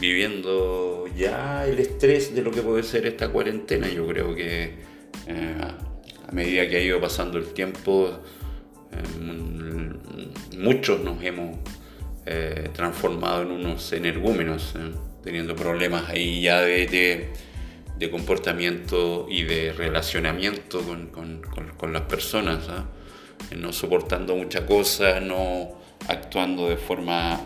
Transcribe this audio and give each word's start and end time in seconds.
viviendo 0.00 1.06
ya 1.14 1.66
el 1.66 1.78
estrés 1.78 2.34
de 2.34 2.42
lo 2.42 2.50
que 2.50 2.62
puede 2.62 2.82
ser 2.82 3.06
esta 3.06 3.28
cuarentena. 3.28 3.88
Yo 3.88 4.06
creo 4.06 4.34
que 4.34 4.74
eh, 5.26 5.54
a 6.26 6.32
medida 6.32 6.66
que 6.68 6.76
ha 6.76 6.80
ido 6.80 7.00
pasando 7.00 7.38
el 7.38 7.52
tiempo, 7.52 8.18
eh, 8.92 10.56
muchos 10.56 11.00
nos 11.04 11.22
hemos 11.22 11.58
eh, 12.24 12.70
transformado 12.72 13.42
en 13.42 13.50
unos 13.50 13.92
energúmenos, 13.92 14.74
teniendo 15.22 15.54
problemas 15.54 16.08
ahí 16.08 16.40
ya 16.40 16.62
de, 16.62 17.28
de, 17.98 18.10
comportamiento 18.10 19.26
y 19.28 19.42
de 19.42 19.72
relacionamiento 19.72 20.80
con, 20.80 21.08
con, 21.08 21.42
con, 21.76 21.92
las 21.92 22.02
personas, 22.02 22.66
¿ah? 22.70 22.86
no 23.54 23.72
soportando 23.72 24.34
muchas 24.34 24.62
cosas, 24.62 25.22
no 25.22 25.78
actuando 26.08 26.70
de 26.70 26.78
forma 26.78 27.42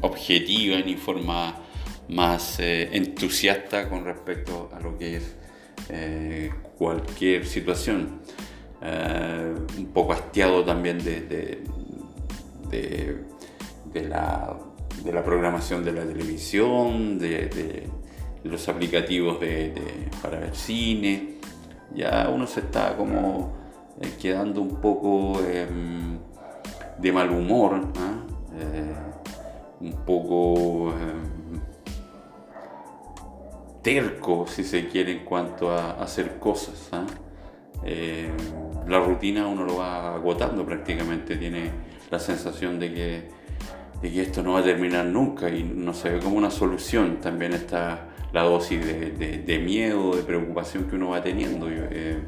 objetiva 0.00 0.80
ni 0.80 0.96
forma 0.96 1.56
más 2.08 2.60
eh, 2.60 2.90
entusiasta 2.92 3.88
con 3.88 4.04
respecto 4.04 4.70
a 4.72 4.80
lo 4.80 4.98
que 4.98 5.16
es 5.16 5.36
eh, 5.88 6.50
cualquier 6.76 7.46
situación. 7.46 8.20
Eh, 8.82 9.54
un 9.78 9.86
poco 9.86 10.12
hastiado 10.12 10.64
también 10.64 11.02
de, 11.02 11.20
de, 12.70 14.08
la, 14.08 14.56
de, 15.02 15.12
la, 15.12 15.24
programación 15.24 15.84
de 15.84 15.92
la 15.92 16.04
televisión, 16.04 17.18
de, 17.18 17.88
los 18.42 18.68
aplicativos 18.68 19.38
para 20.20 20.38
ver 20.38 20.54
cine. 20.54 21.38
Ya 21.94 22.28
uno 22.34 22.46
se 22.46 22.60
está 22.60 22.96
como 22.96 23.56
quedando 24.20 24.60
un 24.60 24.80
poco 24.80 25.40
em, 25.46 26.18
de 26.98 27.12
mal 27.12 27.30
humor, 27.30 27.80
¿ah? 27.96 28.24
un 29.80 29.92
poco 30.04 30.92
em, 30.92 31.33
terco, 33.84 34.46
si 34.48 34.64
se 34.64 34.88
quiere, 34.88 35.12
en 35.12 35.24
cuanto 35.24 35.70
a, 35.70 36.02
hacer 36.02 36.38
cosas. 36.40 36.88
¿ah? 36.90 37.04
Eh, 37.84 38.30
la 38.88 38.98
rutina 38.98 39.46
uno 39.46 39.64
lo 39.64 39.76
va 39.76 40.14
agotando 40.14 40.64
prácticamente, 40.64 41.36
tiene 41.36 41.70
la 42.10 42.18
sensación 42.18 42.80
de 42.80 42.94
que, 42.94 43.28
que, 44.00 44.22
esto 44.22 44.42
no 44.42 44.54
va 44.54 44.60
a 44.60 44.64
terminar 44.64 45.04
nunca 45.04 45.50
y 45.50 45.62
no 45.62 45.92
se 45.92 46.10
ve 46.10 46.18
como 46.18 46.36
una 46.36 46.50
solución. 46.50 47.20
También 47.20 47.52
está 47.52 48.08
la 48.32 48.42
dosis 48.42 48.84
de, 48.84 49.62
miedo, 49.64 50.16
de 50.16 50.22
preocupación 50.22 50.84
que 50.84 50.96
uno 50.96 51.10
va 51.10 51.22
teniendo. 51.22 51.68
Eh, 51.70 52.18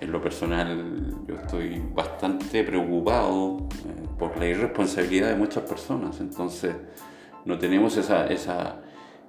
en 0.00 0.12
lo 0.12 0.20
personal 0.20 1.24
yo 1.28 1.36
estoy 1.36 1.80
bastante 1.94 2.64
preocupado 2.64 3.68
eh, 3.86 4.08
por 4.18 4.36
la 4.38 4.46
irresponsabilidad 4.46 5.28
de 5.28 5.36
muchas 5.36 5.62
personas, 5.64 6.20
entonces 6.20 6.74
no 7.44 7.58
tenemos 7.58 7.96
esa, 7.96 8.26
esa 8.26 8.80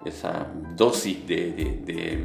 esa 0.05 0.47
dosis 0.75 1.27
de, 1.27 2.21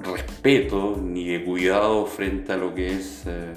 respeto 0.00 1.00
ni 1.02 1.28
de 1.28 1.44
cuidado 1.44 2.06
frente 2.06 2.52
a 2.52 2.56
lo 2.56 2.74
que 2.74 2.94
es 2.94 3.24
eh, 3.26 3.54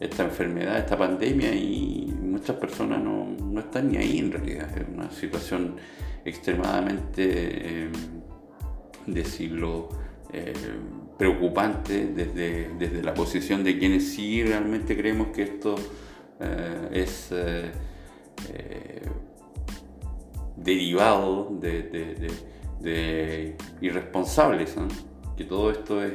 esta 0.00 0.24
enfermedad, 0.24 0.78
esta 0.78 0.98
pandemia 0.98 1.54
y 1.54 2.14
muchas 2.20 2.56
personas 2.56 3.02
no, 3.02 3.34
están 3.58 3.90
ni 3.90 3.96
ahí 3.96 4.18
en 4.18 4.32
realidad. 4.32 4.68
Es 4.76 4.86
una 4.92 5.10
situación 5.10 5.76
extremadamente, 6.24 7.84
eh, 7.84 7.88
decirlo, 9.06 9.88
eh, 10.32 10.52
preocupante 11.16 12.08
desde, 12.08 12.70
desde, 12.78 13.02
la 13.02 13.14
posición 13.14 13.64
de 13.64 13.78
quienes 13.78 14.08
sí 14.12 14.42
realmente 14.42 14.96
creemos 14.96 15.28
que 15.28 15.42
esto 15.44 15.76
es 16.92 17.32
derivado 20.56 21.48
de, 21.60 23.56
irresponsables, 23.80 24.74
que 25.36 25.44
todo 25.44 25.70
esto 25.70 26.02
es 26.02 26.14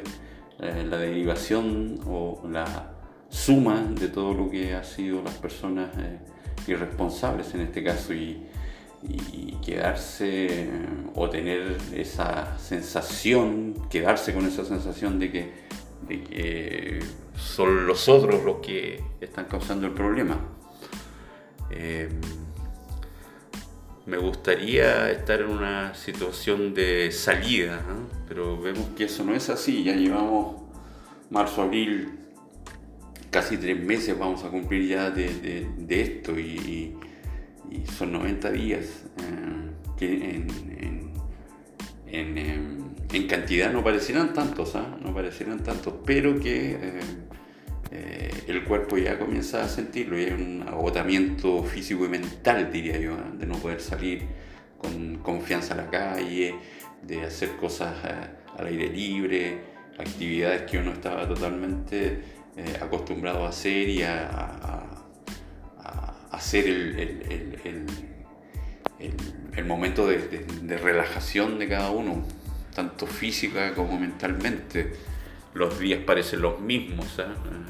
eh, 0.59 0.85
la 0.87 0.97
derivación 0.97 1.99
o 2.05 2.41
la 2.49 2.93
suma 3.29 3.83
de 3.83 4.09
todo 4.09 4.33
lo 4.33 4.49
que 4.49 4.73
han 4.73 4.83
sido 4.83 5.21
las 5.21 5.35
personas 5.35 5.89
eh, 5.97 6.19
irresponsables 6.67 7.53
en 7.55 7.61
este 7.61 7.83
caso 7.83 8.13
y, 8.13 8.47
quedarse 9.65 10.69
o 11.15 11.27
tener 11.27 11.75
esa 11.91 12.55
sensación, 12.59 13.73
quedarse 13.89 14.31
con 14.31 14.45
esa 14.45 14.63
sensación 14.63 15.17
de 15.17 15.31
que, 15.31 15.51
de 16.07 16.23
que 16.23 16.99
son 17.35 17.87
los 17.87 18.07
otros 18.07 18.43
los 18.43 18.57
que 18.57 19.03
están 19.19 19.45
causando 19.45 19.87
el 19.87 19.93
problema. 19.93 20.39
Eh, 21.71 22.09
me 24.05 24.17
gustaría 24.17 25.11
estar 25.11 25.41
en 25.41 25.49
una 25.49 25.93
situación 25.93 26.73
de 26.73 27.11
salida, 27.11 27.81
pero 28.27 28.59
vemos 28.59 28.89
que 28.95 29.05
eso 29.05 29.23
no 29.23 29.35
es 29.35 29.49
así. 29.49 29.83
Ya 29.83 29.95
llevamos 29.95 30.61
marzo, 31.29 31.61
abril, 31.61 32.09
casi 33.29 33.57
tres 33.57 33.81
meses 33.81 34.17
vamos 34.17 34.43
a 34.43 34.49
cumplir 34.49 34.87
ya 34.87 35.09
de, 35.09 35.67
esto 35.89 36.37
y, 36.37 36.95
son 37.97 38.11
90 38.11 38.51
días 38.51 39.03
eh, 39.17 39.69
que 39.97 40.45
en, 42.07 43.27
cantidad 43.27 43.71
no 43.71 43.81
parecieran 43.81 44.33
tantos, 44.33 44.75
¿ah? 44.75 44.97
no 45.01 45.13
parecieran 45.13 45.63
tantos, 45.63 45.93
pero 46.05 46.37
que... 46.39 46.99
Eh, 47.91 48.29
eh, 48.31 48.43
el 48.47 48.63
cuerpo 48.63 48.97
ya 48.97 49.19
comienza 49.19 49.63
a 49.63 49.67
sentirlo 49.67 50.17
y 50.17 50.23
hay 50.23 50.31
un 50.31 50.63
agotamiento 50.65 51.63
físico 51.63 52.05
y 52.05 52.09
mental, 52.09 52.71
diría 52.71 52.97
yo, 52.97 53.13
¿eh? 53.13 53.37
de 53.37 53.45
no 53.45 53.55
poder 53.57 53.81
salir 53.81 54.23
con 54.77 55.17
confianza 55.17 55.73
a 55.73 55.77
la 55.77 55.89
calle, 55.89 56.55
de 57.03 57.23
hacer 57.23 57.51
cosas 57.57 57.93
eh, 58.05 58.13
al 58.57 58.67
aire 58.67 58.87
libre, 58.87 59.59
actividades 59.97 60.63
que 60.63 60.77
uno 60.77 60.93
estaba 60.93 61.27
totalmente 61.27 62.39
acostumbrado 62.81 63.45
a 63.45 63.49
hacer 63.49 63.89
y 63.89 64.03
a, 64.03 64.87
hacer 66.31 66.67
el, 66.67 67.87
el, 69.55 69.65
momento 69.65 70.07
de, 70.07 70.45
de 70.61 70.77
relajación 70.77 71.59
de 71.59 71.67
cada 71.67 71.91
uno, 71.91 72.23
tanto 72.73 73.05
física 73.05 73.73
como 73.73 73.99
mentalmente 73.99 74.93
los 75.53 75.79
días 75.79 75.99
parecen 76.05 76.41
los 76.41 76.59
mismos, 76.59 77.19
¿eh? 77.19 77.25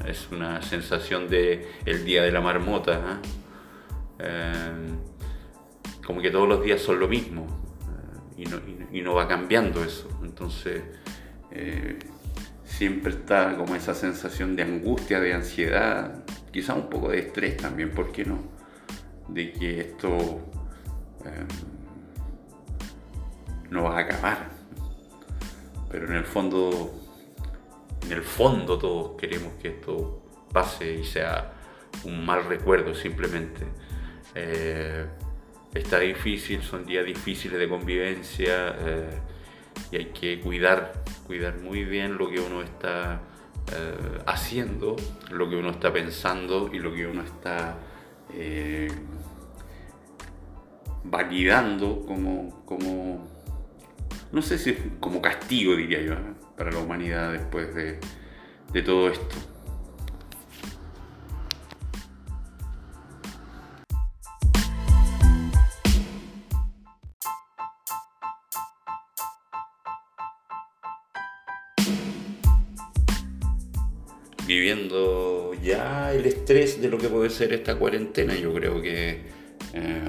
es 0.06 0.28
una 0.30 0.62
sensación 0.62 1.28
de 1.28 1.68
el 1.84 2.04
día 2.04 2.22
de 2.22 2.30
la 2.30 2.40
marmota, 2.40 2.92
¿eh? 2.92 3.28
Eh, 4.20 4.72
como 6.06 6.20
que 6.20 6.30
todos 6.30 6.48
los 6.48 6.62
días 6.62 6.80
son 6.80 7.00
lo 7.00 7.08
mismo 7.08 7.46
y 8.36 8.44
no, 8.44 8.58
y, 8.92 9.02
no, 9.02 9.14
va 9.14 9.26
cambiando 9.26 9.82
eso, 9.84 10.08
entonces 10.22 10.82
siempre 12.64 13.12
está 13.12 13.56
como 13.56 13.74
esa 13.76 13.94
sensación 13.94 14.56
de 14.56 14.62
angustia, 14.62 15.20
de 15.20 15.34
ansiedad, 15.34 16.24
quizá 16.52 16.74
un 16.74 16.88
poco 16.88 17.10
de 17.10 17.20
estrés 17.20 17.56
también, 17.56 17.90
¿por 17.90 18.10
qué 18.10 18.24
no? 18.24 18.38
De 19.28 19.52
que 19.52 19.80
esto 19.80 20.40
no 23.70 23.84
va 23.84 23.98
a 23.98 24.00
acabar, 24.00 24.50
pero 25.90 26.06
en 26.06 26.14
el 26.14 26.24
fondo 26.24 27.01
en 28.04 28.12
el 28.12 28.22
fondo 28.22 28.78
todos 28.78 29.12
queremos 29.20 29.52
que 29.60 29.68
esto 29.68 30.22
pase 30.52 30.94
y 30.94 31.04
sea 31.04 31.52
un 32.04 32.24
mal 32.24 32.44
recuerdo 32.44 32.94
simplemente. 32.94 33.66
Eh, 34.34 35.06
está 35.74 35.98
difícil, 35.98 36.62
son 36.62 36.84
días 36.84 37.04
difíciles 37.04 37.58
de 37.58 37.68
convivencia 37.68 38.74
eh, 38.78 39.10
y 39.90 39.96
hay 39.96 40.04
que 40.06 40.40
cuidar, 40.40 41.04
cuidar 41.26 41.58
muy 41.58 41.84
bien 41.84 42.16
lo 42.16 42.28
que 42.28 42.40
uno 42.40 42.62
está 42.62 43.20
eh, 43.72 44.18
haciendo, 44.26 44.96
lo 45.30 45.48
que 45.48 45.56
uno 45.56 45.70
está 45.70 45.92
pensando 45.92 46.70
y 46.72 46.78
lo 46.78 46.94
que 46.94 47.06
uno 47.06 47.22
está 47.22 47.78
validando 51.04 52.06
como, 52.06 52.64
como, 52.64 53.28
no 54.30 54.40
sé 54.40 54.56
si 54.56 54.74
como 55.00 55.20
castigo 55.20 55.76
diría 55.76 56.00
yo 56.00 56.14
para 56.62 56.76
la 56.76 56.78
humanidad 56.78 57.32
después 57.32 57.74
de, 57.74 57.98
todo 58.82 59.08
esto. 59.08 59.34
viviendo 74.46 75.54
ya 75.64 76.12
el 76.12 76.26
estrés 76.26 76.80
de 76.80 76.88
lo 76.88 76.98
que 76.98 77.08
puede 77.08 77.30
ser 77.30 77.52
esta 77.54 77.74
cuarentena. 77.74 78.36
Yo 78.36 78.52
creo 78.54 78.80
que 78.80 79.22
eh, 79.72 80.02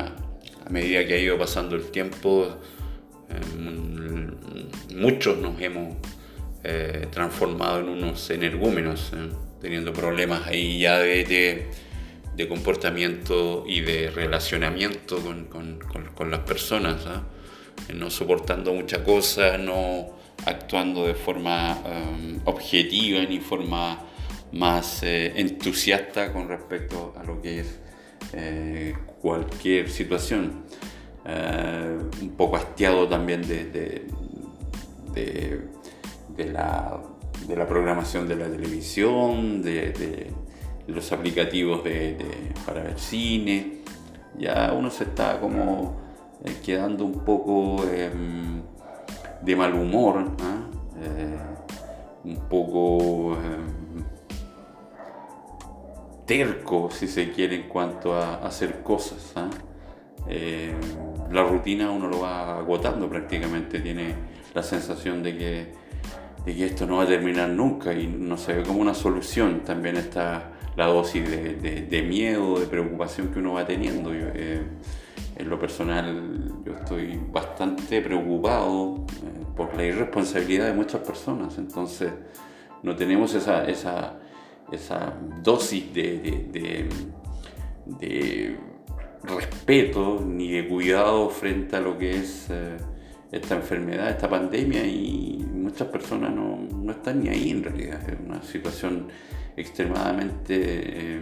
a 0.66 0.70
medida 0.70 1.04
que 1.08 1.16
ha 1.16 1.18
ido 1.18 1.36
pasando 1.36 1.76
el 1.76 1.86
tiempo, 1.90 2.60
eh, 3.30 4.94
muchos 4.94 5.38
nos 5.38 5.60
hemos 5.60 5.96
eh, 6.64 7.08
transformado 7.12 7.80
en 7.80 7.90
unos 7.90 8.30
energúmenos, 8.30 9.12
eh, 9.16 9.30
teniendo 9.62 9.94
problemas 9.94 10.48
ahí 10.48 10.80
ya 10.80 11.00
de, 11.00 11.68
de 12.36 12.48
comportamiento 12.48 13.64
y 13.68 13.82
de 13.82 14.10
relacionamiento 14.12 15.18
con, 15.50 16.32
las 16.32 16.40
personas, 16.42 17.06
¿ah? 17.06 17.24
no 17.94 18.10
soportando 18.10 18.74
mucha 18.74 19.04
cosa, 19.04 19.58
no 19.58 20.14
actuando 20.46 21.06
de 21.06 21.14
forma 21.14 21.82
um, 21.86 22.40
objetiva 22.46 23.24
ni 23.24 23.40
forma 23.40 24.00
más 24.54 25.02
eh, 25.04 25.34
entusiasta 25.36 26.32
con 26.32 26.48
respecto 26.48 27.14
a 27.18 27.24
lo 27.24 27.42
que 27.42 27.62
es 27.62 27.80
eh, 28.34 28.96
cualquier 29.22 29.90
situación. 29.90 30.64
Eh, 31.26 31.98
un 32.22 32.30
poco 32.32 32.58
hastiado 32.58 33.08
también 33.08 33.42
de, 33.48 33.66
de, 35.14 35.62
la, 36.38 37.00
programación 37.68 38.28
de 38.28 38.36
la 38.36 38.48
televisión, 38.48 39.62
de, 39.62 40.32
los 40.88 41.12
aplicativos 41.12 41.82
para 42.66 42.84
ver 42.84 43.00
cine. 43.00 43.84
Ya 44.38 44.74
uno 44.78 44.90
se 44.90 45.04
está 45.06 45.40
como 45.40 46.02
quedando 46.66 47.06
un 47.06 47.24
poco 47.24 47.84
em, 47.86 48.62
de 49.42 49.56
mal 49.56 49.74
humor, 49.74 50.26
¿ah? 50.42 50.70
un 52.24 52.38
poco 52.50 53.38
em, 53.38 54.04
terco, 56.26 56.90
si 56.92 57.08
se 57.08 57.32
quiere, 57.32 57.56
en 57.56 57.70
cuanto 57.70 58.14
a 58.14 58.36
hacer 58.36 58.82
cosas. 58.82 59.34
¿ah? 59.36 59.50
Eh, 60.28 60.74
la 61.32 61.44
rutina 61.44 61.92
uno 61.92 62.08
lo 62.08 62.22
va 62.22 62.58
agotando 62.58 63.10
prácticamente, 63.10 63.80
tiene 63.80 64.16
la 64.54 64.64
sensación 64.64 65.24
de 65.24 65.38
que, 65.38 65.74
de 66.46 66.56
que 66.56 66.66
esto 66.66 66.86
no 66.86 66.98
va 66.98 67.04
a 67.04 67.08
terminar 67.08 67.50
nunca 67.50 67.94
y 67.94 68.08
no 68.08 68.38
se 68.38 68.54
ve 68.54 68.64
como 68.64 68.80
una 68.80 68.94
solución. 68.94 69.62
También 69.64 69.98
está 69.98 70.52
la 70.76 70.88
dosis 70.88 71.30
de, 71.30 72.06
miedo, 72.08 72.60
de 72.60 72.68
preocupación 72.68 73.30
que 73.30 73.40
uno 73.40 73.54
va 73.54 73.66
teniendo. 73.66 74.12
Eh, 74.14 74.62
en 75.36 75.50
lo 75.50 75.60
personal 75.60 76.64
yo 76.66 76.74
estoy 76.74 77.20
bastante 77.32 78.02
preocupado 78.02 79.06
eh, 79.24 79.46
por 79.56 79.76
la 79.76 79.84
irresponsabilidad 79.84 80.68
de 80.68 80.74
muchas 80.74 81.02
personas, 81.02 81.58
entonces 81.58 82.12
no 82.84 82.96
tenemos 82.96 83.34
esa, 83.34 83.66
esa 83.68 84.20
esa 84.74 85.14
dosis 85.42 85.94
de, 85.94 86.90
respeto 89.24 90.22
ni 90.26 90.52
de 90.52 90.68
cuidado 90.68 91.30
frente 91.30 91.78
a 91.78 91.80
lo 91.80 91.98
que 91.98 92.18
es 92.18 92.48
eh, 92.50 92.78
esta 93.32 93.56
enfermedad, 93.56 94.10
esta 94.10 94.30
pandemia 94.30 94.86
y 94.86 95.43
muchas 95.74 95.88
personas 95.88 96.32
no, 96.32 96.92
están 96.92 97.24
ni 97.24 97.30
ahí 97.30 97.50
en 97.50 97.64
realidad. 97.64 98.00
Es 98.08 98.20
una 98.24 98.44
situación 98.44 99.08
extremadamente, 99.58 101.16
eh, 101.16 101.22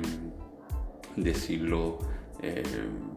decirlo, 1.16 2.00
eh, 2.42 2.62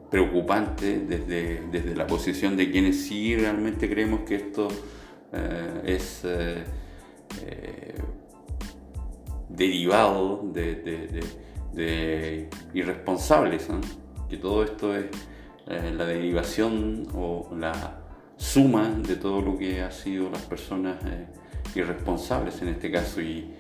preocupante 0.09 1.01
desde, 1.01 1.63
desde, 1.73 1.97
la 1.97 2.07
posición 2.07 2.57
de 2.57 2.71
quienes 2.71 3.01
sí 3.01 3.35
realmente 3.35 3.91
creemos 3.91 4.21
que 4.21 4.37
esto 4.37 4.69
es 5.85 6.25
derivado 9.49 10.49
de, 10.53 12.49
irresponsables, 12.73 13.67
que 14.29 14.37
todo 14.37 14.63
esto 14.63 14.95
es 14.95 15.07
eh, 15.67 15.93
la 15.97 16.05
derivación 16.05 17.09
o 17.13 17.49
la 17.59 18.04
suma 18.37 18.89
de 18.91 19.17
todo 19.17 19.41
lo 19.41 19.59
que 19.59 19.83
han 19.83 19.93
sido 19.93 20.31
las 20.31 20.43
personas 20.43 20.97
eh, 21.05 21.27
irresponsables 21.75 22.61
en 22.63 22.69
este 22.69 22.91
caso 22.91 23.21
y, 23.21 23.55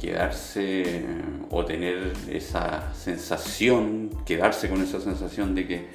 quedarse 0.00 0.82
eh, 0.84 1.04
o 1.50 1.64
tener 1.64 2.12
esa 2.30 2.92
sensación, 2.94 4.10
quedarse 4.26 4.68
con 4.68 4.82
esa 4.82 5.00
sensación 5.00 5.54
de 5.54 5.66
que, 5.66 5.86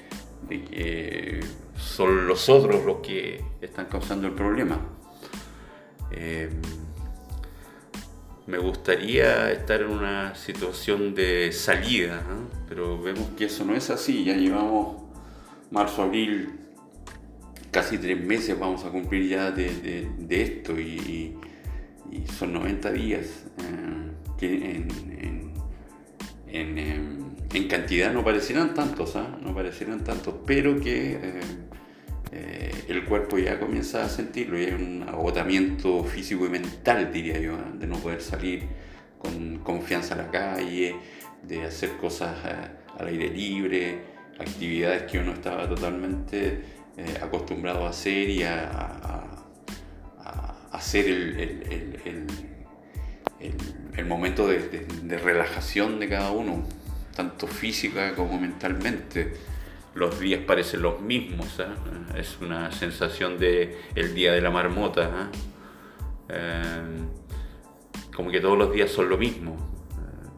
de 0.49 0.63
que 0.63 1.39
son 1.77 2.27
los 2.27 2.49
otros 2.49 2.83
los 2.83 2.97
que 2.97 3.43
están 3.61 3.85
causando 3.85 4.27
el 4.27 4.33
problema 4.33 4.81
me 8.47 8.57
gustaría 8.57 9.51
estar 9.51 9.81
en 9.81 9.89
una 9.89 10.33
situación 10.33 11.13
de 11.13 11.51
salida, 11.51 12.23
pero 12.69 12.99
vemos 12.99 13.27
que 13.37 13.45
eso 13.45 13.65
no 13.65 13.75
es 13.75 13.89
así. 13.89 14.23
Ya 14.23 14.35
llevamos 14.35 15.03
marzo, 15.69 16.03
abril, 16.03 16.57
casi 17.71 17.97
tres 17.97 18.19
meses 18.23 18.57
vamos 18.59 18.85
a 18.85 18.89
cumplir 18.89 19.27
ya 19.29 19.51
de, 19.51 20.07
esto 20.29 20.79
y, 20.79 21.35
son 22.37 22.53
90 22.53 22.91
días 22.91 23.45
eh, 23.59 24.11
que 24.37 24.87
en, 26.47 27.67
cantidad 27.67 28.13
no 28.13 28.23
parecieran 28.23 28.73
tantos, 28.73 29.15
¿ah? 29.15 29.37
no 29.41 29.53
parecieran 29.53 30.03
tantos, 30.03 30.35
pero 30.45 30.79
que... 30.79 31.13
Eh, 31.13 31.41
eh, 32.31 32.71
el 32.89 33.05
cuerpo 33.05 33.37
ya 33.37 33.59
comienza 33.59 34.03
a 34.03 34.09
sentirlo 34.09 34.59
y 34.59 34.65
hay 34.65 34.73
un 34.73 35.03
agotamiento 35.07 36.03
físico 36.03 36.45
y 36.45 36.49
mental, 36.49 37.11
diría 37.11 37.39
yo, 37.39 37.53
¿eh? 37.53 37.77
de 37.79 37.87
no 37.87 37.97
poder 37.97 38.21
salir 38.21 38.63
con 39.17 39.59
confianza 39.59 40.15
a 40.15 40.17
la 40.17 40.31
calle, 40.31 40.95
de 41.43 41.63
hacer 41.63 41.91
cosas 41.97 42.35
eh, 42.45 42.99
al 42.99 43.07
aire 43.07 43.29
libre, 43.29 44.01
actividades 44.39 45.03
que 45.03 45.19
uno 45.19 45.33
estaba 45.33 45.67
totalmente 45.67 46.76
acostumbrado 47.21 47.85
a 47.85 47.89
hacer 47.89 48.29
y 48.29 48.43
a, 48.43 49.23
hacer 50.71 51.07
el, 51.07 52.27
el, 53.95 54.05
momento 54.05 54.47
de, 54.47 54.59
de 55.03 55.17
relajación 55.17 55.99
de 55.99 56.09
cada 56.09 56.31
uno, 56.31 56.63
tanto 57.15 57.47
física 57.47 58.15
como 58.15 58.39
mentalmente 58.39 59.33
los 59.97 60.19
días 60.19 60.41
parecen 60.45 60.83
los 60.83 61.01
mismos, 61.01 61.59
¿ah? 61.59 61.73
es 62.15 62.37
una 62.39 62.71
sensación 62.71 63.39
de 63.39 63.77
el 63.95 64.13
día 64.13 64.31
de 64.31 64.41
la 64.41 64.51
marmota, 64.51 65.09
¿ah? 65.11 65.31
eh, 66.29 66.81
como 68.15 68.29
que 68.29 68.39
todos 68.39 68.57
los 68.57 68.71
días 68.71 68.91
son 68.91 69.09
lo 69.09 69.17
mismo 69.17 69.57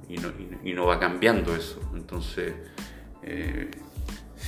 eh, 0.10 0.16
y, 0.64 0.74
no, 0.74 0.86
va 0.86 0.98
cambiando 0.98 1.54
eso, 1.54 1.82
entonces 1.94 2.54
eh, 3.22 3.70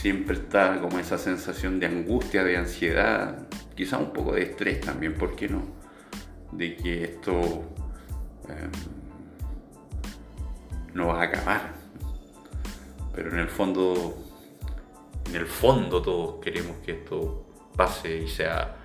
siempre 0.01 0.35
está 0.35 0.81
como 0.81 0.97
esa 0.97 1.19
sensación 1.19 1.79
de 1.79 1.85
angustia, 1.85 2.43
de 2.43 2.57
ansiedad, 2.57 3.47
quizá 3.75 3.99
un 3.99 4.11
poco 4.11 4.33
de 4.33 4.41
estrés 4.41 4.81
también, 4.81 5.13
¿por 5.13 5.35
qué 5.35 5.47
no? 5.47 5.61
De 6.51 6.75
que 6.75 7.03
esto 7.03 7.63
no 10.95 11.07
va 11.07 11.21
a 11.21 11.25
acabar, 11.25 11.73
pero 13.13 13.29
en 13.29 13.37
el 13.37 13.47
fondo 13.47 14.17
en 15.29 15.35
el 15.35 15.45
fondo 15.45 16.01
todos 16.01 16.43
queremos 16.43 16.77
que 16.83 16.93
esto 16.93 17.45
pase 17.77 18.17
y 18.17 18.27
sea 18.27 18.75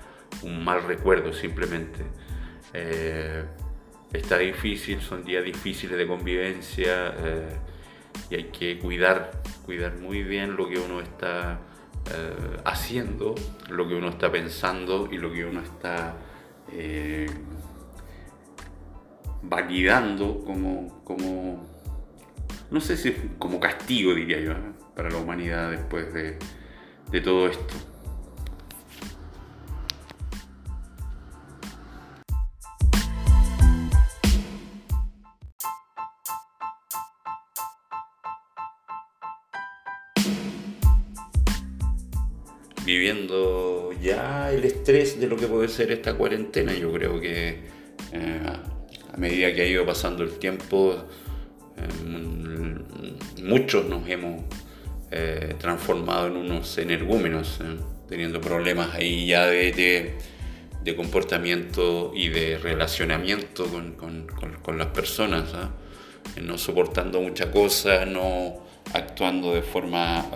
un 0.43 0.63
mal 0.63 0.83
recuerdo 0.85 1.33
simplemente. 1.33 2.05
Eh, 2.75 3.43
está 4.13 4.37
difícil, 4.37 5.01
son 5.01 5.25
días 5.25 5.43
difíciles 5.43 5.97
de 5.97 6.07
convivencia 6.07 7.15
eh, 7.19 7.57
y 8.31 8.35
hay 8.37 8.45
que 8.45 8.79
cuidar, 8.79 9.43
cuidar 9.65 9.99
muy 9.99 10.23
bien 10.23 10.57
lo 10.57 10.69
que 10.69 10.79
uno 10.79 11.01
está 11.01 11.61
eh, 12.13 12.61
haciendo, 12.65 13.35
lo 13.69 13.87
que 13.89 13.95
uno 13.95 14.09
está 14.09 14.31
pensando 14.31 15.09
y 15.11 15.19
lo 15.19 15.33
que 15.33 15.45
uno 15.45 15.61
está 15.61 16.17
validando 19.49 20.43
como, 20.45 21.03
como, 21.05 21.65
no 22.71 22.81
sé 22.81 22.97
si 22.97 23.13
como 23.39 23.61
castigo 23.61 24.15
diría 24.15 24.41
yo 24.41 24.55
para 24.95 25.11
la 25.11 25.19
humanidad 25.19 25.71
después 25.71 26.13
de, 26.13 26.39
todo 27.21 27.49
esto. 27.49 27.75
Viviendo 42.87 43.91
ya 44.01 44.51
el 44.53 44.65
estrés 44.65 45.21
de 45.21 45.27
lo 45.27 45.37
que 45.37 45.49
puede 45.49 45.69
ser 45.69 45.91
esta 45.91 46.15
cuarentena. 46.15 46.73
Yo 46.73 46.93
creo 46.93 47.21
que 47.21 47.59
eh, 48.13 48.41
a 49.13 49.17
medida 49.17 49.53
que 49.55 49.63
ha 49.63 49.67
ido 49.67 49.85
pasando 49.85 50.23
el 50.23 50.39
tiempo, 50.39 50.95
eh, 51.77 53.43
muchos 53.43 53.87
nos 53.87 54.09
hemos 54.09 54.45
eh, 55.11 55.55
transformado 55.59 56.27
en 56.29 56.37
unos 56.37 56.77
energúmenos, 56.79 57.59
eh, 57.63 57.77
teniendo 58.09 58.41
problemas 58.41 58.95
ahí 58.95 59.27
ya 59.27 59.47
de, 59.47 60.15
de, 60.85 60.97
comportamiento 60.97 62.13
y 62.15 62.29
de 62.29 62.59
relacionamiento 62.59 63.67
con, 63.67 63.95
con, 64.63 64.79
las 64.79 64.89
personas, 64.89 65.53
¿ah? 65.55 65.71
no 66.41 66.59
soportando 66.59 67.21
mucha 67.21 67.51
cosa, 67.51 68.05
no 68.05 68.65
actuando 68.93 69.55
de 69.55 69.63
forma 69.63 70.27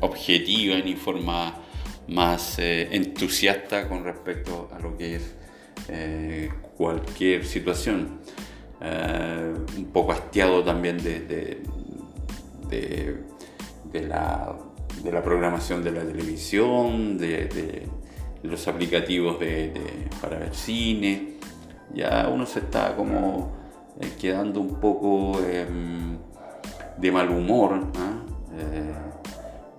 objetiva 0.00 0.76
ni 0.78 0.94
forma 0.94 1.63
más 2.08 2.58
entusiasta 2.58 3.88
con 3.88 4.04
respecto 4.04 4.70
a 4.74 4.78
lo 4.78 4.96
que 4.96 5.16
es 5.16 5.34
cualquier 6.76 7.44
situación. 7.44 8.20
un 8.80 9.90
poco 9.92 10.12
hastiado 10.12 10.62
también 10.62 10.98
de 10.98 11.62
de, 12.68 14.08
la, 14.08 15.22
programación 15.22 15.82
de 15.82 15.92
la 15.92 16.02
televisión, 16.02 17.18
de, 17.18 17.88
los 18.42 18.68
aplicativos 18.68 19.38
para 20.20 20.38
ver 20.38 20.54
cine. 20.54 21.34
Ya 21.94 22.28
uno 22.28 22.44
se 22.44 22.60
está 22.60 22.96
como 22.96 23.52
eh, 24.00 24.12
quedando 24.20 24.60
un 24.60 24.80
poco 24.80 25.40
em, 25.48 26.18
de 26.98 27.12
mal 27.12 27.30
humor, 27.30 27.80
¿ah? 27.96 28.22
eh, 28.58 28.94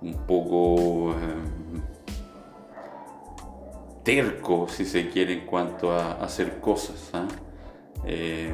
un 0.00 0.14
poco 0.26 1.12
em, 1.12 1.55
terco, 4.06 4.68
si 4.68 4.84
se 4.84 5.08
quiere, 5.10 5.32
en 5.32 5.40
cuanto 5.40 5.90
a, 5.90 6.12
hacer 6.12 6.60
cosas. 6.60 7.10
¿ah? 7.12 7.26
Eh, 8.06 8.52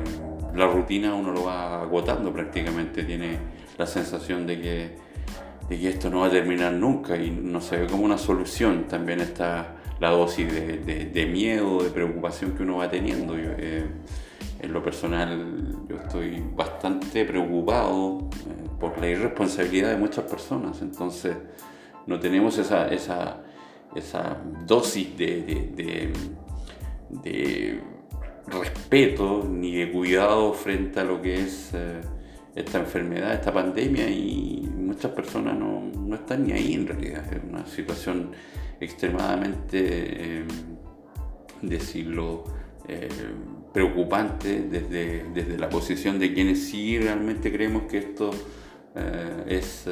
la 0.54 0.66
rutina 0.66 1.14
uno 1.14 1.30
lo 1.30 1.44
va 1.44 1.82
agotando 1.82 2.32
prácticamente, 2.32 3.04
tiene 3.04 3.36
la 3.76 3.86
sensación 3.86 4.46
de 4.46 4.60
que, 4.60 4.96
que 5.68 5.88
esto 5.90 6.08
no 6.08 6.20
va 6.20 6.28
a 6.28 6.30
terminar 6.30 6.72
nunca 6.72 7.16
y 7.18 7.30
no 7.30 7.60
se 7.60 7.76
ve 7.76 7.86
como 7.86 8.04
una 8.04 8.16
solución. 8.16 8.88
También 8.88 9.20
está 9.20 9.76
la 10.00 10.08
dosis 10.10 10.50
de, 10.50 11.28
miedo, 11.30 11.82
de 11.82 11.90
preocupación 11.90 12.52
que 12.52 12.62
uno 12.62 12.78
va 12.78 12.90
teniendo. 12.90 13.36
Eh, 13.36 13.84
en 14.60 14.72
lo 14.72 14.82
personal 14.82 15.86
yo 15.86 15.96
estoy 15.96 16.42
bastante 16.54 17.26
preocupado 17.26 18.30
eh, 18.46 18.68
por 18.80 18.98
la 18.98 19.08
irresponsabilidad 19.08 19.90
de 19.90 19.96
muchas 19.98 20.24
personas, 20.24 20.80
entonces 20.80 21.36
no 22.06 22.18
tenemos 22.20 22.56
esa, 22.58 22.88
esa, 22.88 23.42
esa 23.94 24.38
dosis 24.66 25.16
de, 25.16 26.12
de, 27.10 27.80
respeto 28.46 29.48
ni 29.48 29.76
de 29.76 29.92
cuidado 29.92 30.52
frente 30.52 31.00
a 31.00 31.04
lo 31.04 31.22
que 31.22 31.42
es 31.42 31.70
eh, 31.74 32.00
esta 32.54 32.80
enfermedad, 32.80 33.32
esta 33.34 33.52
pandemia 33.52 34.10
y 34.10 34.68
muchas 34.76 35.12
personas 35.12 35.56
no, 35.56 35.80
no, 35.80 36.14
están 36.14 36.46
ni 36.46 36.52
ahí 36.52 36.74
en 36.74 36.86
realidad. 36.86 37.24
Es 37.32 37.40
una 37.48 37.66
situación 37.66 38.32
extremadamente, 38.80 40.40
eh, 40.40 40.44
decirlo, 41.62 42.44
eh, 42.88 43.08
preocupante 43.72 44.62
desde, 44.62 45.24
desde, 45.32 45.56
la 45.56 45.68
posición 45.68 46.18
de 46.18 46.34
quienes 46.34 46.64
sí 46.64 46.98
realmente 46.98 47.52
creemos 47.52 47.84
que 47.84 47.98
esto 47.98 48.30
es 49.46 49.86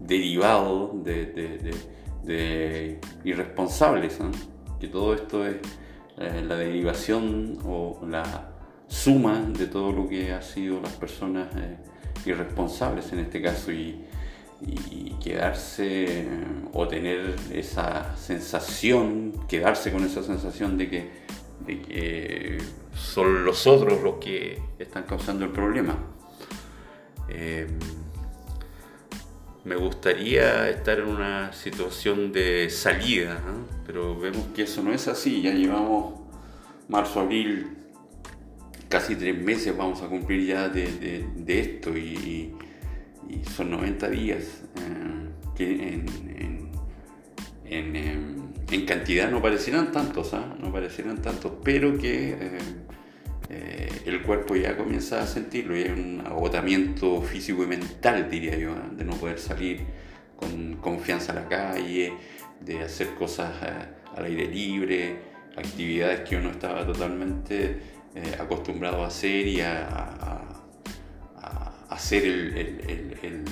derivado 0.00 0.92
de, 1.04 2.98
irresponsables, 3.24 4.18
que 4.80 4.88
todo 4.88 5.14
esto 5.14 5.46
es 5.46 5.56
eh, 6.18 6.42
la 6.46 6.56
derivación 6.56 7.58
o 7.64 8.00
la 8.08 8.50
suma 8.88 9.40
de 9.40 9.66
todo 9.66 9.92
lo 9.92 10.08
que 10.08 10.32
han 10.32 10.42
sido 10.42 10.80
las 10.80 10.92
personas 10.92 11.48
eh, 11.56 11.76
irresponsables 12.26 13.12
en 13.12 13.20
este 13.20 13.40
caso 13.40 13.72
y, 13.72 14.06
quedarse 15.22 16.26
o 16.74 16.86
tener 16.86 17.34
esa 17.50 18.14
sensación, 18.16 19.32
quedarse 19.48 19.90
con 19.90 20.04
esa 20.04 20.22
sensación 20.22 20.76
de 20.76 20.90
que, 20.90 22.58
son 22.94 23.44
los 23.44 23.66
otros 23.66 24.02
los 24.02 24.16
que 24.16 24.60
están 24.78 25.04
causando 25.04 25.46
el 25.46 25.50
problema. 25.50 25.96
Eh, 27.28 27.68
me 29.64 29.76
gustaría 29.76 30.68
estar 30.68 30.98
en 30.98 31.08
una 31.08 31.52
situación 31.52 32.32
de 32.32 32.70
salida, 32.70 33.40
pero 33.86 34.18
vemos 34.18 34.46
que 34.54 34.62
eso 34.62 34.82
no 34.82 34.92
es 34.92 35.06
así. 35.08 35.42
Ya 35.42 35.52
llevamos 35.52 36.20
marzo, 36.88 37.20
abril, 37.20 37.76
casi 38.88 39.16
tres 39.16 39.40
meses 39.40 39.76
vamos 39.76 40.02
a 40.02 40.08
cumplir 40.08 40.46
ya 40.46 40.68
de, 40.68 41.24
esto 41.46 41.96
y, 41.96 42.52
son 43.56 43.70
90 43.70 44.10
días 44.10 44.62
eh, 44.76 45.28
que 45.56 46.02
en, 47.64 48.86
cantidad 48.86 49.30
no 49.30 49.40
parecieran 49.40 49.92
tantos, 49.92 50.34
¿ah? 50.34 50.56
no 50.58 50.72
parecieran 50.72 51.22
tantos, 51.22 51.52
pero 51.62 51.96
que 51.96 52.30
eh, 52.30 52.36
eh, 52.40 52.58
el 54.10 54.22
cuerpo 54.22 54.56
ya 54.56 54.76
comienza 54.76 55.22
a 55.22 55.26
sentirlo 55.26 55.76
y 55.76 55.82
hay 55.82 55.90
un 55.90 56.22
agotamiento 56.24 57.20
físico 57.22 57.64
y 57.64 57.66
mental, 57.66 58.28
diría 58.30 58.56
yo, 58.56 58.72
¿eh? 58.72 58.82
de 58.92 59.04
no 59.04 59.16
poder 59.16 59.38
salir 59.38 59.84
con 60.36 60.76
confianza 60.76 61.32
a 61.32 61.34
la 61.36 61.48
calle, 61.48 62.14
de 62.60 62.82
hacer 62.82 63.14
cosas 63.14 63.52
eh, 63.62 63.70
al 64.16 64.24
aire 64.24 64.46
libre, 64.46 65.16
actividades 65.56 66.28
que 66.28 66.36
uno 66.36 66.50
estaba 66.50 66.86
totalmente 66.86 68.00
acostumbrado 68.40 69.04
a 69.04 69.06
hacer 69.06 69.46
y 69.46 69.60
a, 69.60 70.46
hacer 71.88 72.24
el, 72.24 73.44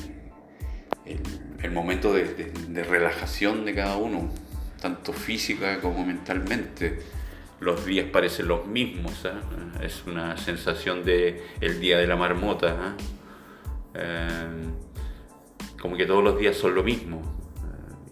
momento 1.72 2.12
de, 2.12 2.52
de 2.68 2.84
relajación 2.84 3.64
de 3.64 3.74
cada 3.74 3.96
uno, 3.96 4.30
tanto 4.80 5.12
física 5.12 5.80
como 5.80 6.04
mentalmente 6.04 6.98
los 7.60 7.84
días 7.84 8.06
parecen 8.10 8.48
los 8.48 8.66
mismos, 8.66 9.24
¿eh? 9.24 9.30
es 9.82 10.04
una 10.06 10.36
sensación 10.36 11.04
de 11.04 11.44
el 11.60 11.80
día 11.80 11.98
de 11.98 12.06
la 12.06 12.16
marmota, 12.16 12.68
¿eh? 12.68 13.02
Eh, 13.94 14.68
como 15.80 15.96
que 15.96 16.06
todos 16.06 16.22
los 16.22 16.38
días 16.38 16.56
son 16.56 16.74
lo 16.74 16.82
mismo 16.82 17.22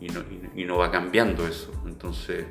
y 0.00 0.08
no, 0.08 0.20
y, 0.54 0.64
no, 0.64 0.78
va 0.78 0.90
cambiando 0.90 1.46
eso, 1.46 1.72
entonces 1.86 2.46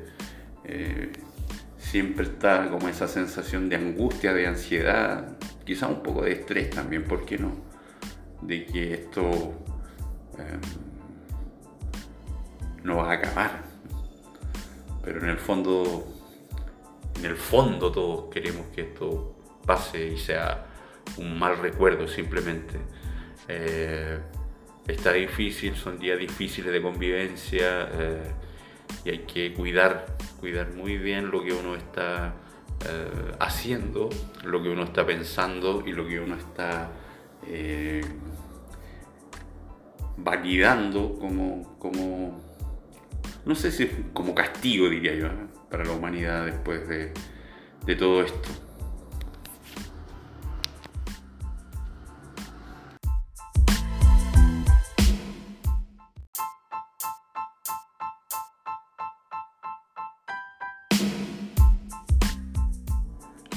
siempre 1.78 2.24
está 2.24 2.68
como 2.70 2.88
esa 2.88 3.06
sensación 3.06 3.68
de 3.68 3.76
angustia, 3.76 4.34
de 4.34 4.46
ansiedad, 4.46 5.36
quizá 5.64 5.86
un 5.86 6.02
poco 6.02 6.22
de 6.22 6.32
estrés 6.32 6.70
también, 6.70 7.04
¿por 7.04 7.24
qué 7.24 7.38
no? 7.38 7.52
De 8.42 8.66
que 8.66 8.94
esto 8.94 9.54
no 12.82 12.96
va 12.96 13.10
a 13.10 13.14
acabar, 13.14 13.62
pero 15.02 15.22
en 15.22 15.28
el 15.28 15.38
fondo 15.38 16.15
en 17.18 17.24
el 17.24 17.36
fondo 17.36 17.90
todos 17.90 18.32
queremos 18.32 18.66
que 18.74 18.82
esto 18.82 19.34
pase 19.64 20.06
y 20.06 20.18
sea 20.18 20.66
un 21.18 21.38
mal 21.38 21.58
recuerdo 21.58 22.08
simplemente. 22.08 22.78
Eh, 23.48 24.18
está 24.86 25.12
difícil, 25.12 25.74
son 25.76 25.98
días 25.98 26.18
difíciles 26.18 26.72
de 26.72 26.82
convivencia 26.82 27.88
eh, 27.92 28.32
y 29.04 29.10
hay 29.10 29.18
que 29.20 29.52
cuidar, 29.54 30.16
cuidar 30.40 30.72
muy 30.74 30.96
bien 30.98 31.30
lo 31.30 31.42
que 31.42 31.52
uno 31.52 31.74
está 31.74 32.34
eh, 32.88 33.32
haciendo, 33.40 34.08
lo 34.44 34.62
que 34.62 34.68
uno 34.68 34.84
está 34.84 35.06
pensando 35.06 35.82
y 35.86 35.92
lo 35.92 36.06
que 36.06 36.20
uno 36.20 36.36
está 36.36 36.90
validando 40.16 41.16
como, 41.20 41.78
como, 41.78 42.40
no 43.44 43.54
sé 43.54 43.70
si 43.70 43.88
como 44.12 44.34
castigo 44.34 44.88
diría 44.88 45.14
yo 45.14 45.28
para 45.76 45.88
la 45.90 45.94
humanidad 45.94 46.46
después 46.46 46.88
de, 46.88 47.12
todo 47.96 48.22
esto. 48.22 48.48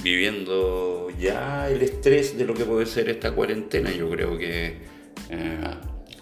viviendo 0.04 1.10
ya 1.20 1.70
el 1.70 1.82
estrés 1.84 2.38
de 2.38 2.44
lo 2.44 2.54
que 2.54 2.66
puede 2.66 2.86
ser 2.86 3.10
esta 3.10 3.32
cuarentena. 3.32 3.92
Yo 3.92 4.10
creo 4.10 4.38
que 4.38 4.78
eh, 5.30 5.58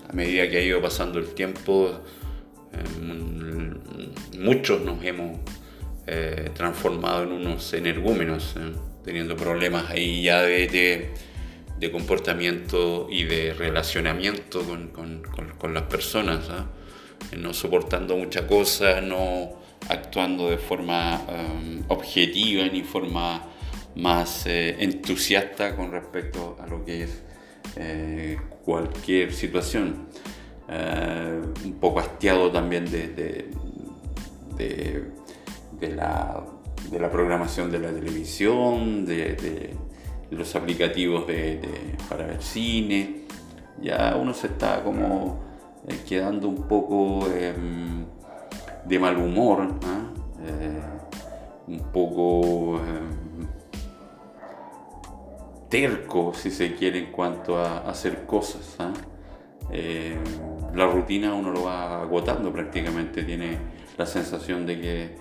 a 0.10 0.14
medida 0.14 0.48
que 0.50 0.58
ha 0.58 0.62
ido 0.62 0.80
pasando 0.82 1.18
el 1.18 1.30
tiempo, 1.30 2.02
eh, 2.74 4.38
muchos 4.38 4.82
nos 4.82 5.04
hemos 5.04 5.40
eh, 6.08 6.52
transformado 6.54 7.24
en 7.24 7.34
unos 7.34 7.74
energúmenos, 7.74 8.56
eh, 8.58 8.72
teniendo 9.04 9.36
problemas 9.36 9.90
ahí 9.90 10.24
ya 10.24 10.42
de, 10.42 11.12
de, 11.78 11.92
comportamiento 11.92 13.08
y 13.10 13.24
de 13.26 13.54
relacionamiento 13.54 14.64
con, 14.64 14.88
con, 14.90 15.22
con, 15.58 15.74
las 15.74 15.84
personas, 15.84 16.50
¿ah? 16.50 16.66
no 17.38 17.54
soportando 17.54 18.18
mucha 18.18 18.48
cosa, 18.48 19.02
no 19.02 19.60
actuando 19.90 20.50
de 20.50 20.58
forma 20.58 21.22
um, 21.30 21.84
objetiva 21.90 22.66
ni 22.68 22.84
forma 22.84 23.46
más 23.96 24.46
eh, 24.48 24.76
entusiasta 24.80 25.76
con 25.76 25.92
respecto 25.92 26.58
a 26.62 26.68
lo 26.68 26.84
que 26.84 27.04
es 27.04 27.24
cualquier 28.64 29.34
situación. 29.34 30.08
un 30.68 31.78
poco 31.80 32.00
hastiado 32.00 32.52
también 32.52 32.90
de 32.90 33.52
de 34.58 35.04
la, 35.82 36.44
programación 37.12 37.72
de 37.72 37.80
la 37.80 37.92
televisión, 37.92 39.06
de, 39.06 39.76
los 40.32 40.56
aplicativos 40.56 41.26
para 42.10 42.26
ver 42.26 42.42
cine. 42.42 43.26
Ya 43.82 44.18
uno 44.20 44.34
se 44.34 44.48
está 44.48 44.84
como 44.84 45.48
eh, 45.88 46.02
quedando 46.08 46.50
un 46.50 46.68
poco 46.68 47.28
em, 47.32 48.06
de 48.86 49.00
mal 49.00 49.18
humor, 49.18 49.68
¿ah? 49.86 50.12
eh, 50.46 50.82
un 51.68 51.80
poco 51.92 52.80
em, 52.80 53.48
terco, 55.70 56.34
si 56.34 56.52
se 56.52 56.74
quiere, 56.76 57.00
en 57.00 57.12
cuanto 57.12 57.58
a 57.58 57.90
hacer 57.90 58.26
cosas. 58.26 58.76
¿ah? 58.80 58.92
Eh, 59.72 60.18
la 60.74 60.88
rutina 60.88 61.34
uno 61.34 61.52
lo 61.52 61.64
va 61.64 62.02
agotando 62.02 62.52
prácticamente, 62.52 63.24
tiene 63.24 63.58
la 63.98 64.06
sensación 64.06 64.66
de 64.66 64.82
que, 64.82 65.16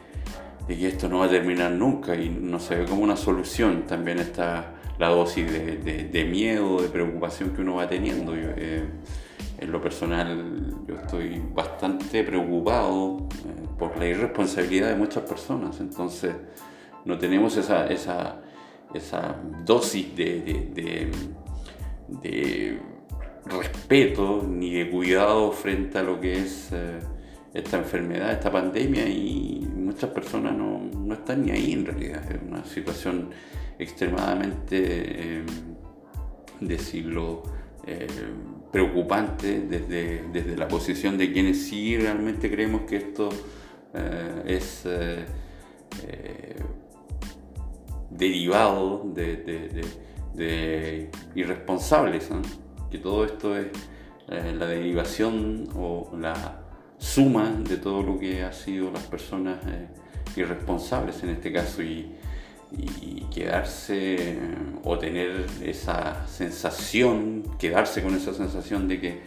de 0.66 0.88
esto 0.88 1.08
no 1.08 1.18
va 1.18 1.26
a 1.26 1.30
terminar 1.30 1.70
nunca 1.70 2.16
y 2.16 2.28
no 2.28 2.58
se 2.58 2.76
ve 2.76 2.85
como 2.85 3.02
una 3.02 3.16
solución. 3.16 3.85
También 3.87 4.18
está 4.18 4.75
la 4.99 5.08
dosis 5.08 5.46
de, 5.50 6.28
miedo, 6.30 6.80
de 6.80 6.88
preocupación 6.88 7.50
que 7.50 7.62
uno 7.62 7.76
va 7.76 7.88
teniendo. 7.88 8.35
Eh, 8.35 8.85
en 9.58 9.73
lo 9.73 9.80
personal 9.80 10.85
yo 10.87 10.96
estoy 10.96 11.42
bastante 11.52 12.23
preocupado 12.25 13.26
eh, 13.46 13.66
por 13.78 13.96
la 13.99 14.06
irresponsabilidad 14.06 14.90
de 14.90 14.96
muchas 14.96 15.25
personas, 15.25 15.80
entonces 15.80 16.35
no 17.04 17.18
tenemos 17.18 17.56
esa, 17.56 17.87
esa, 17.87 18.42
esa 18.92 19.37
dosis 19.64 20.14
de, 20.14 21.11
de, 22.12 22.80
respeto 23.46 24.44
ni 24.46 24.75
de 24.75 24.90
cuidado 24.90 25.52
frente 25.52 25.99
a 25.99 26.02
lo 26.02 26.20
que 26.20 26.40
es 26.40 26.70
eh, 26.73 26.99
esta 27.54 27.78
enfermedad, 27.78 28.32
esta 28.32 28.50
pandemia 28.50 29.08
y 29.08 29.66
muchas 29.96 30.10
personas 30.10 30.54
no, 30.54 30.78
no, 30.78 31.14
están 31.14 31.46
ni 31.46 31.52
ahí 31.52 31.72
en 31.72 31.86
realidad. 31.86 32.22
Es 32.30 32.38
una 32.46 32.62
situación 32.66 33.30
extremadamente, 33.78 35.38
eh, 35.38 35.42
decirlo, 36.60 37.42
eh, 37.86 38.06
preocupante 38.70 39.62
desde, 39.62 40.24
desde, 40.30 40.54
la 40.54 40.68
posición 40.68 41.16
de 41.16 41.32
quienes 41.32 41.62
sí 41.62 41.96
realmente 41.96 42.50
creemos 42.50 42.82
que 42.82 42.96
esto 42.96 43.30
es 44.44 44.86
derivado 48.10 49.10
de, 49.14 51.10
irresponsables, 51.34 52.28
que 52.90 52.98
todo 52.98 53.24
esto 53.24 53.56
es 53.56 53.68
eh, 54.28 54.54
la 54.58 54.66
derivación 54.66 55.68
o 55.74 56.14
la 56.20 56.65
suma 56.98 57.50
de 57.50 57.76
todo 57.76 58.02
lo 58.02 58.18
que 58.18 58.42
han 58.42 58.52
sido 58.52 58.90
las 58.90 59.02
personas 59.04 59.58
eh, 59.66 59.88
irresponsables 60.36 61.22
en 61.22 61.30
este 61.30 61.52
caso 61.52 61.82
y, 61.82 62.14
quedarse 63.32 64.16
eh, 64.18 64.38
o 64.82 64.98
tener 64.98 65.46
esa 65.62 66.26
sensación, 66.26 67.44
quedarse 67.58 68.02
con 68.02 68.14
esa 68.14 68.34
sensación 68.34 68.88
de 68.88 69.00
que, 69.00 69.20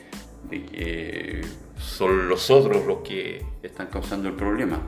de 0.49 0.65
que 0.65 1.41
son 1.77 2.27
los 2.27 2.49
otros 2.49 2.85
los 2.85 2.99
que 2.99 3.45
están 3.63 3.87
causando 3.87 4.27
el 4.27 4.35
problema 4.35 4.81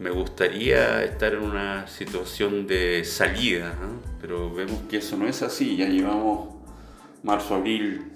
me 0.00 0.08
gustaría 0.08 1.04
estar 1.04 1.34
en 1.34 1.42
una 1.42 1.86
situación 1.86 2.66
de 2.66 3.04
salida, 3.04 3.74
pero 4.18 4.50
vemos 4.50 4.80
que 4.88 4.96
eso 4.96 5.14
no 5.18 5.28
es 5.28 5.42
así. 5.42 5.76
Ya 5.76 5.88
llevamos 5.88 6.54
marzo, 7.22 7.56
abril, 7.56 8.10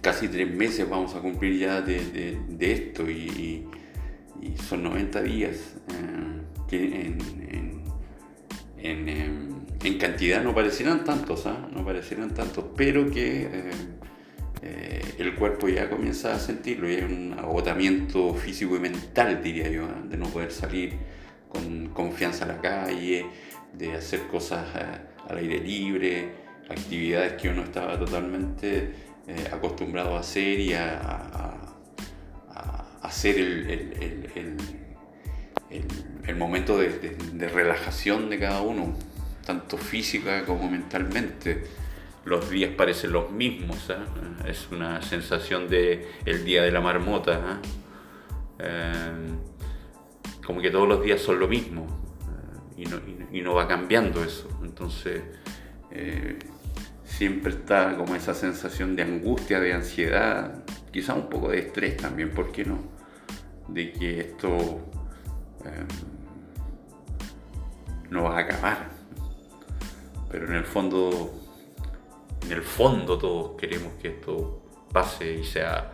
casi 0.00 0.28
tres 0.28 0.50
meses 0.50 0.88
vamos 0.88 1.14
a 1.14 1.20
cumplir 1.20 1.58
ya 1.58 1.80
de, 1.80 2.38
esto 2.60 3.08
y, 3.10 3.66
son 4.68 4.84
90 4.84 5.22
días 5.22 5.74
eh, 5.88 6.66
que 6.68 7.06
en, 7.06 7.82
en, 8.78 9.98
cantidad 9.98 10.42
no 10.42 10.54
parecieran 10.54 11.04
tantos, 11.04 11.46
¿ah? 11.46 11.68
no 11.72 11.84
parecieran 11.84 12.32
tantos, 12.34 12.64
pero 12.76 13.10
que... 13.10 13.42
Eh, 13.42 13.70
eh, 14.62 15.00
el 15.18 15.34
cuerpo 15.34 15.68
ya 15.68 15.88
comienza 15.88 16.34
a 16.34 16.38
sentirlo 16.38 16.90
y 16.90 16.96
hay 16.96 17.02
un 17.02 17.34
agotamiento 17.38 18.34
físico 18.34 18.76
y 18.76 18.80
mental, 18.80 19.40
diría 19.42 19.68
yo, 19.68 19.84
¿eh? 19.84 20.08
de 20.08 20.16
no 20.16 20.26
poder 20.26 20.50
salir 20.50 20.94
con 21.48 21.88
confianza 21.90 22.44
a 22.44 22.48
la 22.48 22.60
calle, 22.60 23.26
de 23.72 23.94
hacer 23.94 24.26
cosas 24.26 24.66
eh, 24.74 25.28
al 25.28 25.38
aire 25.38 25.60
libre, 25.60 26.32
actividades 26.68 27.34
que 27.34 27.48
uno 27.48 27.62
estaba 27.62 27.98
totalmente 27.98 29.07
acostumbrado 29.52 30.16
a 30.16 30.20
hacer 30.20 30.58
y 30.60 30.72
a, 30.72 31.54
hacer 33.02 33.38
el, 33.38 34.56
el, 36.26 36.36
momento 36.36 36.78
de, 36.78 37.16
de 37.32 37.48
relajación 37.48 38.30
de 38.30 38.38
cada 38.38 38.60
uno, 38.62 38.94
tanto 39.44 39.76
física 39.76 40.44
como 40.44 40.70
mentalmente 40.70 41.64
los 42.28 42.50
días 42.50 42.70
parecen 42.76 43.12
los 43.12 43.30
mismos, 43.30 43.90
¿ah? 43.90 44.04
es 44.46 44.68
una 44.70 45.00
sensación 45.02 45.68
de 45.68 46.06
el 46.26 46.44
día 46.44 46.62
de 46.62 46.70
la 46.70 46.80
marmota, 46.80 47.40
¿ah? 47.42 47.60
eh, 48.58 49.12
como 50.44 50.60
que 50.60 50.70
todos 50.70 50.86
los 50.86 51.02
días 51.02 51.20
son 51.20 51.40
lo 51.40 51.48
mismo 51.48 51.86
eh, 52.76 53.28
y, 53.32 53.40
no, 53.40 53.54
va 53.54 53.66
cambiando 53.66 54.22
eso, 54.22 54.48
entonces 54.62 55.22
eh, 55.90 56.38
siempre 57.08 57.52
está 57.52 57.96
como 57.96 58.14
esa 58.14 58.34
sensación 58.34 58.94
de 58.94 59.02
angustia, 59.02 59.58
de 59.60 59.72
ansiedad, 59.72 60.62
quizá 60.92 61.14
un 61.14 61.28
poco 61.28 61.48
de 61.48 61.60
estrés 61.60 61.96
también, 61.96 62.30
¿por 62.30 62.52
qué 62.52 62.64
no? 62.64 62.78
De 63.68 63.92
que 63.92 64.20
esto 64.20 64.80
no 68.10 68.24
va 68.24 68.38
a 68.38 68.40
acabar, 68.40 68.90
pero 70.30 70.46
en 70.46 70.54
el 70.54 70.64
fondo 70.64 71.34
en 72.44 72.52
el 72.52 72.62
fondo 72.62 73.18
todos 73.18 73.60
queremos 73.60 73.92
que 74.00 74.08
esto 74.08 74.62
pase 74.92 75.34
y 75.34 75.44
sea 75.44 75.92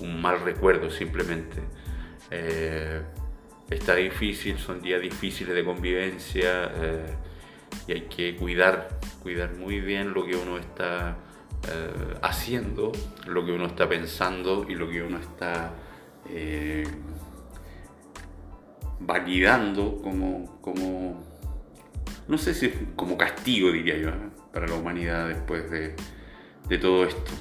un 0.00 0.20
mal 0.20 0.40
recuerdo 0.40 0.90
simplemente. 0.90 1.62
Eh, 2.30 3.00
está 3.70 3.94
difícil, 3.94 4.58
son 4.58 4.80
días 4.82 5.00
difíciles 5.00 5.54
de 5.54 5.64
convivencia 5.64 6.72
eh, 6.74 7.14
y 7.86 7.92
hay 7.92 8.02
que 8.02 8.36
cuidar, 8.36 8.98
cuidar 9.22 9.54
muy 9.54 9.80
bien 9.80 10.12
lo 10.14 10.24
que 10.24 10.36
uno 10.36 10.58
está 10.58 11.16
eh, 11.68 12.14
haciendo, 12.22 12.92
lo 13.26 13.44
que 13.44 13.52
uno 13.52 13.66
está 13.66 13.88
pensando 13.88 14.66
y 14.68 14.74
lo 14.74 14.88
que 14.88 15.02
uno 15.02 15.18
está 15.18 15.72
validando 19.00 20.00
como, 20.02 20.58
como, 20.60 21.22
no 22.28 22.38
sé 22.38 22.54
si 22.54 22.70
como 22.96 23.16
castigo 23.16 23.70
diría 23.70 23.98
yo 23.98 24.10
para 24.52 24.66
la 24.66 24.74
humanidad 24.74 25.28
después 25.28 25.70
de, 25.70 25.94
todo 26.78 27.04
esto. 27.04 27.32